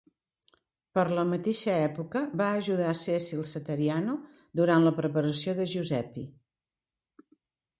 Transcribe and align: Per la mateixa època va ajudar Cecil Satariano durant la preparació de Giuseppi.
Per 0.97 1.01
la 1.17 1.25
mateixa 1.31 1.75
època 1.89 2.23
va 2.41 2.47
ajudar 2.61 2.95
Cecil 3.01 3.43
Satariano 3.51 4.17
durant 4.61 4.89
la 4.89 4.95
preparació 5.01 5.55
de 5.61 5.69
Giuseppi. 5.75 6.25